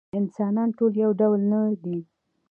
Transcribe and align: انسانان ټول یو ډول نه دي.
انسانان 0.19 0.69
ټول 0.77 0.93
یو 1.03 1.11
ډول 1.19 1.39
نه 1.51 1.59
دي. 1.83 1.97